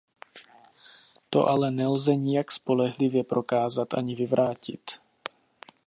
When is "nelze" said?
1.71-2.15